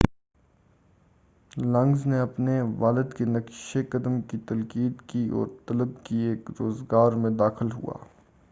لگنز 1.51 2.05
نے 2.07 2.19
اپنے 2.19 2.55
والد 2.79 3.13
کے 3.13 3.25
نقشِ 3.27 3.83
قدم 3.89 4.19
کی 4.21 4.37
تقلید 4.45 5.01
کی 5.07 5.27
اور 5.31 5.47
طب 5.65 5.81
کے 6.03 6.27
ایک 6.29 6.49
روزگار 6.59 7.11
میں 7.23 7.31
داخل 7.37 7.71
ہُوا 7.71 7.97